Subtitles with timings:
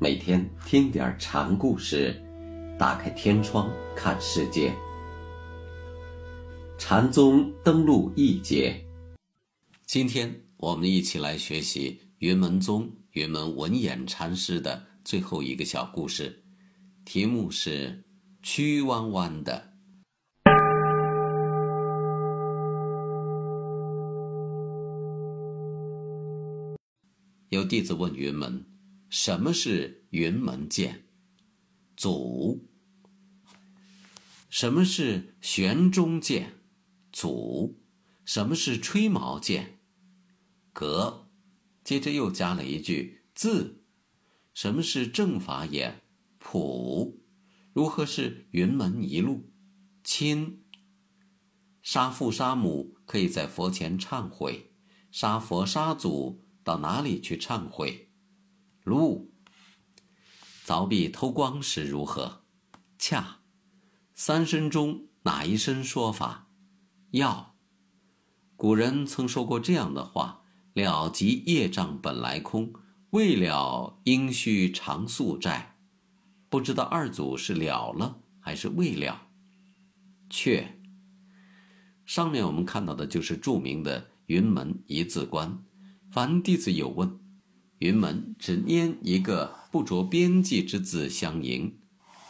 [0.00, 2.20] 每天听点禅故事，
[2.76, 4.74] 打开天窗看世界。
[6.76, 8.84] 禅宗登陆一节，
[9.86, 16.42] 今天我们一起来学习云门宗云门文偃禅师的最后一个小故事，
[17.04, 18.04] 题目是
[18.42, 19.72] “曲弯弯的”。
[27.50, 28.73] 有弟子问云门。
[29.16, 31.04] 什么是云门剑？
[31.96, 32.68] 祖。
[34.50, 36.54] 什么是玄中剑？
[37.12, 37.80] 祖。
[38.24, 39.78] 什么是吹毛剑？
[40.72, 41.28] 格。
[41.84, 43.84] 接着又加了一句字。
[44.52, 46.02] 什么是正法眼？
[46.40, 47.22] 普。
[47.72, 49.48] 如何是云门一路？
[50.02, 50.64] 亲。
[51.84, 54.72] 杀父杀母可以在佛前忏悔，
[55.12, 58.10] 杀佛杀祖到哪里去忏悔？
[58.84, 59.32] 路，
[60.66, 62.44] 凿壁偷光是如何？
[62.98, 63.40] 恰，
[64.14, 66.50] 三声中哪一声说法？
[67.12, 67.56] 要。
[68.56, 70.42] 古人曾说过这样的话
[70.74, 72.74] ：“了即业障本来空，
[73.10, 75.78] 未了应须偿宿债。”
[76.50, 79.28] 不知道二祖是了了还是未了？
[80.28, 80.78] 却。
[82.04, 85.64] 上面我们看到的就是著名的云门一字关。
[86.10, 87.18] 凡弟子有问。
[87.84, 91.80] 云门只拈一个不着边际之字相迎，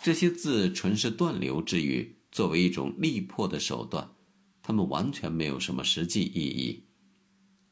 [0.00, 4.12] 这些字纯是断流之语，作为一种力破的手段，
[4.62, 6.84] 他们完全没有什么实际意义。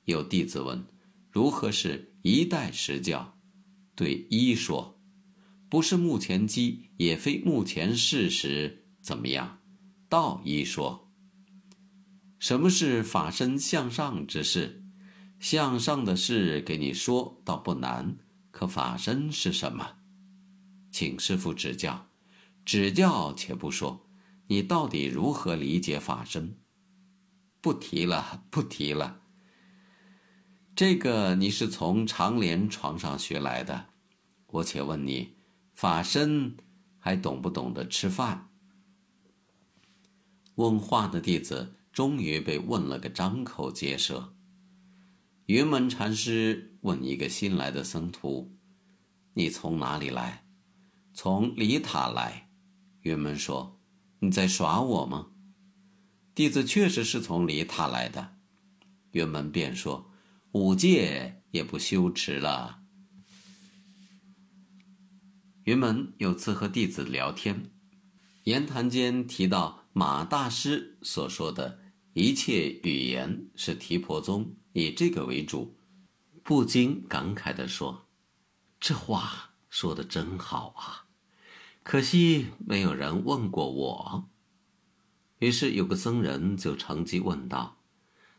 [0.07, 0.85] 有弟子问：
[1.31, 3.39] 如何是一代实教？
[3.95, 5.01] 对一说：
[5.69, 9.61] 不是目前机，也非目前事实，怎么样？
[10.09, 11.13] 道一说：
[12.41, 14.83] 什么是法身向上之事？
[15.39, 18.19] 向上的事给你说倒不难，
[18.51, 19.97] 可法身是什么？
[20.91, 22.09] 请师傅指教。
[22.65, 24.11] 指教且不说，
[24.49, 26.59] 你到底如何理解法身？
[27.61, 29.23] 不提了，不提了。
[30.77, 33.87] 这个你是从长莲床上学来的。
[34.49, 35.37] 我且问你，
[35.73, 36.57] 法身
[36.99, 38.51] 还懂不懂得吃饭？
[40.57, 44.35] 问话的弟子终于被问了个张口结舌。
[45.49, 48.55] 云门禅师问一个新来的僧徒
[49.33, 50.45] ：“你从哪里来
[51.15, 52.51] ？”“从离塔来。”
[53.01, 53.81] 云门说
[54.21, 55.31] ：“你在耍我吗？”
[56.37, 58.37] 弟子确实是从离塔来的。
[59.13, 60.11] 云门便说
[60.53, 62.83] ：“五戒也不修持了。”
[65.65, 67.71] 云门有次和弟子聊天，
[68.45, 71.79] 言谈间提到马大师所说的
[72.13, 74.55] 一切语言是提婆宗。
[74.79, 75.75] 以这个为主，
[76.45, 78.07] 不禁感慨地说
[78.79, 81.07] ：“这话说的真好啊！
[81.83, 84.29] 可惜没有人问过我。”
[85.41, 87.79] 于是有个僧人就乘机问道：“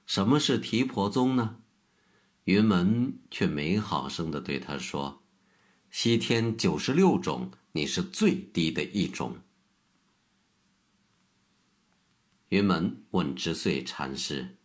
[0.06, 1.58] 什么是提婆宗呢？”
[2.46, 5.22] 云门却没好声的对他说
[5.92, 9.40] ：“西天九十六种，你是最低的一种。”
[12.48, 14.56] 云门问知岁禅师。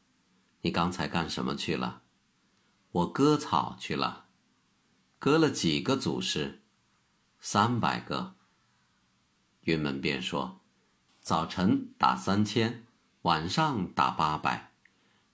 [0.64, 2.00] 你刚才干什么去了？
[2.90, 4.28] 我割草去了，
[5.18, 6.62] 割了几个祖师？
[7.38, 8.36] 三百个。
[9.64, 10.62] 云门便说：
[11.20, 12.86] 早晨打三千，
[13.22, 14.72] 晚上打八百，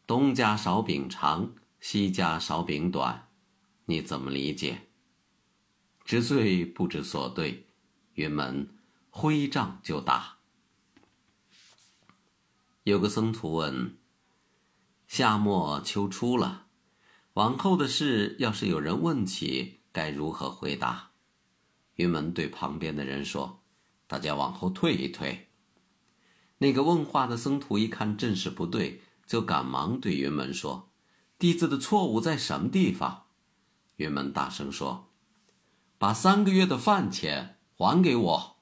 [0.04, 3.28] 东家少饼长，西家少饼短，
[3.84, 4.88] 你怎么理解？
[6.04, 7.68] 知罪不知所对，
[8.14, 8.68] 云门
[9.10, 10.38] 挥杖就打。
[12.82, 13.99] 有个僧徒问。
[15.10, 16.66] 夏末秋初了，
[17.32, 21.10] 往后的事要是有人问起，该如何回答？
[21.96, 23.64] 云门对旁边的人说
[24.06, 25.48] ：“大家往后退一退。”
[26.58, 30.92] 那个问话的僧徒一看阵势不对，就赶忙对云门说
[31.40, 33.24] ：“弟子的错误在什么地方？”
[33.98, 35.10] 云门大声说
[35.98, 38.58] ：“把三个月的饭钱还给我。”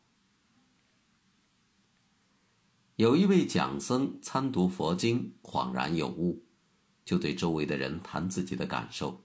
[2.98, 6.42] 有一位讲僧参读佛经，恍然有悟，
[7.04, 9.22] 就对周围的人谈自己的感受。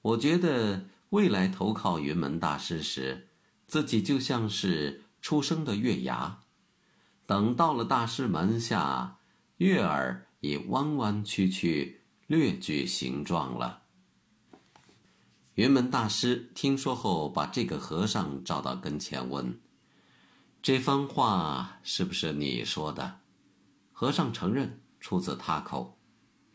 [0.00, 3.26] 我觉得未来投靠云门大师时，
[3.66, 6.42] 自己就像是出生的月牙，
[7.26, 9.18] 等到了大师门下，
[9.56, 13.82] 月儿已弯弯曲曲，略具形状了。
[15.54, 19.58] 云门大师听说后，把这个和尚召到跟前问。
[20.66, 23.20] 这番话是不是你说的？
[23.92, 25.96] 和尚承认出自他口。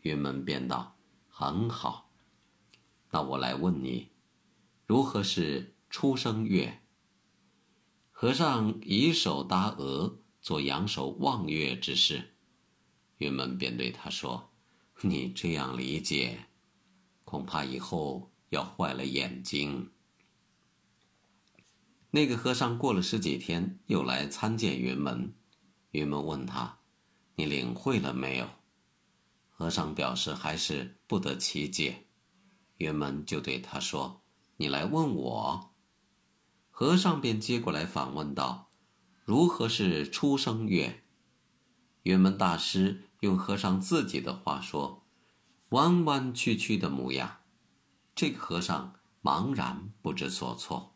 [0.02, 0.98] 云门便道
[1.30, 2.10] ：“很好，
[3.10, 4.10] 那我来问你，
[4.84, 6.82] 如何是出生月。
[8.10, 12.34] 和尚以手搭额，做仰首望月之势。
[13.16, 14.52] 云门便对他说
[15.00, 16.48] ：“你这样理解，
[17.24, 19.90] 恐怕以后要坏了眼睛。”
[22.14, 25.34] 那个和尚过了十几天，又来参见云门。
[25.92, 26.80] 云门问他
[27.36, 28.46] ：“你领会了没有？”
[29.48, 32.04] 和尚表示还是不得其解。
[32.76, 34.20] 云门就对他说
[34.58, 35.72] ：“你来问我。”
[36.68, 38.68] 和尚便接过来反问道
[39.24, 41.04] ：“如何是出生月？”
[42.04, 45.06] 云门大师用和尚自己的话说
[45.70, 47.38] ：“弯弯曲曲的模样。”
[48.14, 50.91] 这个和尚茫然不知所措。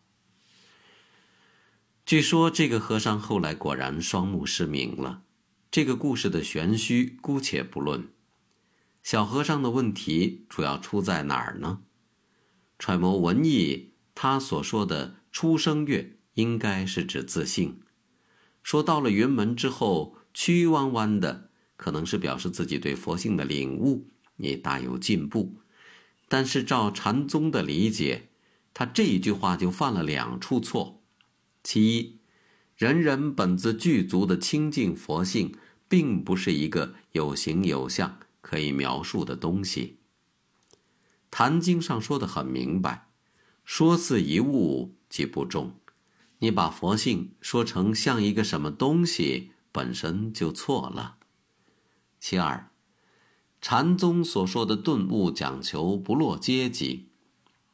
[2.06, 5.24] 据说这个和尚后来果然双目失明了。
[5.72, 8.06] 这个故事的玄虚姑且不论。
[9.02, 11.80] 小和尚的问题主要出在哪儿呢？
[12.78, 17.80] 揣摩文意，他所说的“出生月”应该是指自信。
[18.62, 24.06] 说到了云门之后，曲弯弯的，可能是表示自己对佛性的领悟
[24.36, 25.56] 也大有进步。
[26.28, 28.28] 但是照禅宗的理解，
[28.72, 30.95] 他这一句话就犯了两处错：
[31.66, 32.18] 其一，
[32.76, 35.52] 人人本自具足的清净佛性，
[35.88, 38.20] 并不是一个有形有相。
[38.40, 39.98] 可以描述的东西，
[41.28, 43.08] 《坛经》上说的很明白
[43.66, 45.74] ：“说似一物，即不中。”
[46.38, 51.16] 你把佛性说成像一个什么东西，本身就错了。
[52.20, 52.70] 其二，
[53.60, 57.08] 禅宗所说的顿悟讲求不落阶级，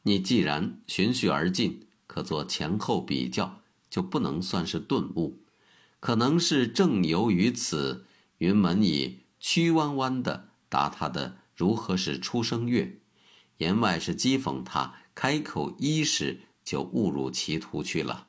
[0.04, 3.61] 你既然循序而进，可做前后比较，
[3.92, 5.42] 就不能算是顿悟，
[6.00, 8.06] 可能是正由于此，
[8.38, 10.48] 云门以曲弯弯的。
[10.70, 13.00] 答他的如何是出生月，
[13.58, 18.28] 言外是讥讽他开口一时就误入歧途去了。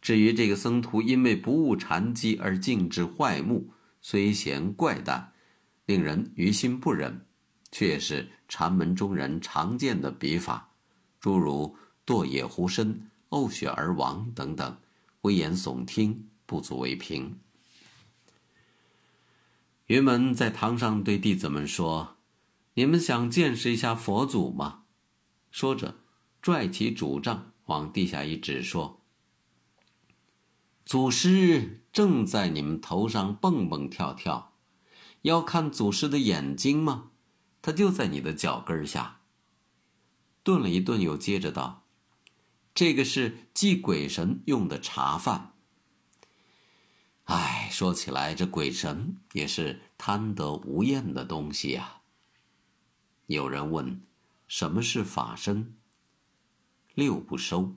[0.00, 5.32] 至于这个僧徒因为不悟禅机而径至坏目，虽嫌怪诞，
[5.86, 7.26] 令人于心不忍，
[7.72, 10.70] 却是禅门中人常见的笔法，
[11.18, 11.76] 诸如
[12.06, 14.78] 堕野狐身、呕血而亡等等，
[15.22, 17.38] 危言耸听，不足为凭。
[19.86, 22.16] 云门在堂上对弟子们说
[22.74, 24.84] ：“你们想见识一下佛祖吗？”
[25.52, 25.96] 说着，
[26.40, 29.02] 拽起拄杖往地下一指，说
[30.86, 34.54] ：“祖师正在你们头上蹦蹦跳跳，
[35.22, 37.10] 要看祖师的眼睛吗？
[37.60, 39.20] 他就在你的脚跟下。”
[40.42, 41.83] 顿了一顿，又接着道
[42.74, 45.52] ：“这个是祭鬼神用的茶饭。”
[47.24, 52.02] 唉，说起来，这鬼神也是贪得无厌的东西呀。
[53.26, 54.02] 有人问
[54.46, 55.74] ：“什么是法身？”
[56.94, 57.76] 六不收。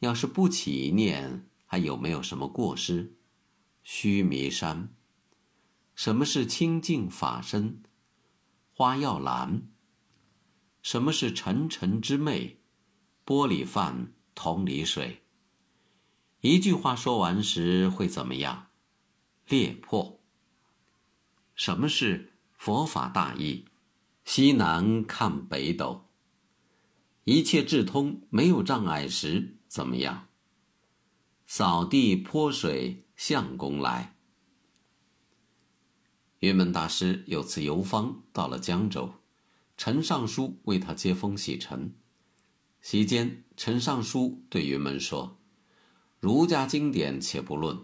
[0.00, 3.14] 要是不起一念，还有没有什么过失？
[3.82, 4.92] 须弥山。
[5.94, 7.82] 什么是清净法身？
[8.72, 9.68] 花药兰。
[10.82, 12.58] 什么是沉沉之昧？
[13.26, 15.24] 玻璃饭，桶里水。
[16.42, 18.68] 一句话说完时会怎么样？
[19.48, 20.20] 裂破。
[21.56, 23.64] 什么是佛法大义？
[24.24, 26.04] 西南看北斗。
[27.24, 30.28] 一切智通，没有障碍时怎么样？
[31.48, 34.14] 扫地泼水，相公来。
[36.38, 39.14] 云门大师有次游方到了江州，
[39.76, 41.92] 陈尚书为他接风洗尘。
[42.88, 45.36] 席间，陈尚书对云门说。
[46.20, 47.76] 儒家经典且不论，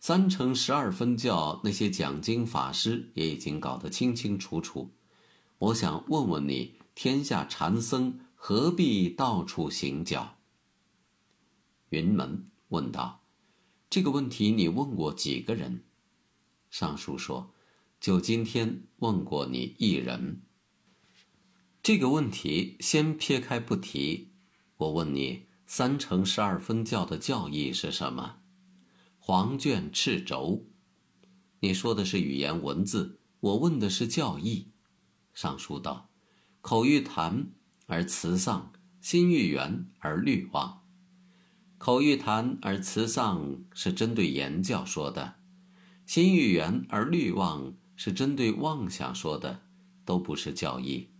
[0.00, 4.90] 三乘十二分教那些讲经法师也已经搞得清清楚楚。
[5.58, 10.38] 我想问问你，天下禅僧何必到处行脚？
[11.90, 13.22] 云门问道
[13.88, 15.84] ：“这个问题你问过几个人？”
[16.68, 17.54] 尚书说
[18.00, 20.42] ：“就今天问过你一人。”
[21.80, 24.32] 这个问题先撇开不提，
[24.78, 25.46] 我问你。
[25.70, 28.36] 三乘十二分教的教义是什么？
[29.18, 30.64] 黄卷赤轴。
[31.60, 34.70] 你说的是语言文字，我问的是教义。
[35.34, 36.08] 上书道：
[36.62, 37.50] 口欲谈
[37.84, 40.82] 而辞丧，心欲圆而虑忘。
[41.76, 45.34] 口欲谈而辞丧是针对言教说的，
[46.06, 49.60] 心欲圆而虑忘是针对妄想说的，
[50.06, 51.10] 都不是教义。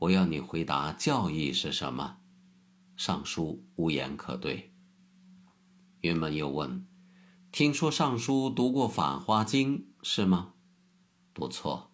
[0.00, 2.18] 我要你回答教义是什么？
[3.02, 4.74] 尚书无言可对。
[6.02, 6.86] 云门又问
[7.50, 10.52] ：“听说尚书读过《法华经》是吗
[11.32, 11.92] ？”“不错。”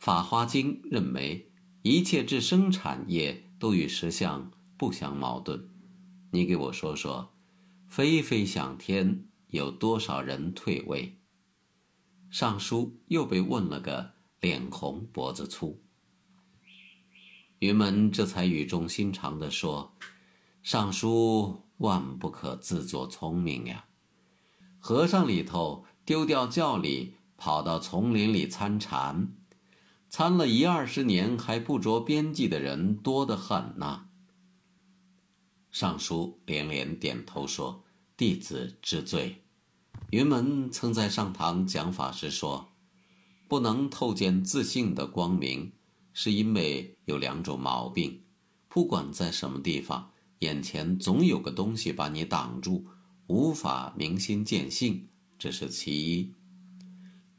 [0.02, 5.68] 《法华经》认为一切至生产业都与实相不相矛盾。
[6.30, 7.34] 你给我说说，
[7.86, 11.20] 飞飞向天，有多少人退位？
[12.30, 15.81] 尚书又被问了个脸红脖子粗。
[17.62, 19.94] 云门这才语重心长地说
[20.64, 23.84] ：“尚书万不可自作聪明呀！
[24.80, 29.36] 和尚里头丢掉教理，跑到丛林里参禅，
[30.08, 34.06] 参了一二十年还不着边际的人多得很呐。”
[35.70, 37.84] 尚书连连点头说
[38.18, 39.44] ：“弟子知罪。”
[40.10, 42.72] 云门曾在上堂讲法时说
[43.46, 45.70] ：“不能透见自信的光明。”
[46.12, 48.22] 是因为有两种毛病，
[48.68, 52.86] 不管在什么地方，眼前总有个东西把你挡住，
[53.26, 56.32] 无法明心见性，这是其一。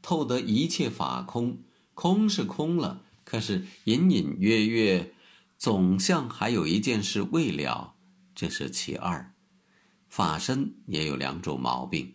[0.02, 1.62] 透得一切法空，
[1.94, 5.14] 空是空了，可是隐隐约约，
[5.56, 7.94] 总像还有一件事未了，
[8.34, 9.34] 这是其二。
[10.08, 12.14] 法身也有两种毛病，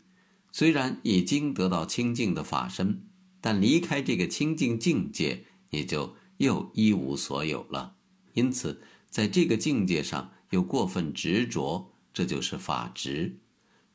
[0.52, 3.08] 虽然已经得到清净的法身，
[3.42, 6.16] 但离开这个清净境界，也就。
[6.40, 7.96] 又一无所有了，
[8.34, 13.40] 因此在这个境界上又过分执着，这就是法执。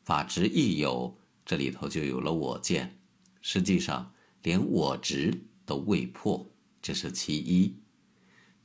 [0.03, 3.01] 法执一有，这里头就有了我见。
[3.41, 6.51] 实际上连我执都未破，
[6.83, 7.77] 这是其一。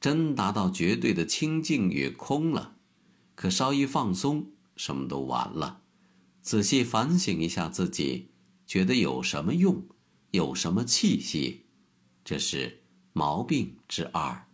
[0.02, 2.76] 真达到绝对的清净与空了，
[3.36, 5.84] 可稍一放松，什么都完了。
[6.42, 8.32] 仔细反省一下自己，
[8.68, 9.88] 觉得有什么用，
[10.32, 11.68] 有什么气息，
[12.26, 12.79] 这是。
[13.20, 14.49] 毛病之二。